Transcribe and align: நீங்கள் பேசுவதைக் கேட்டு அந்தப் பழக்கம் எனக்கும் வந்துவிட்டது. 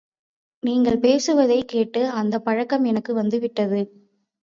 நீங்கள் 0.63 0.99
பேசுவதைக் 0.99 1.67
கேட்டு 1.67 2.09
அந்தப் 2.09 2.43
பழக்கம் 2.43 2.83
எனக்கும் 2.83 3.15
வந்துவிட்டது. 3.15 3.81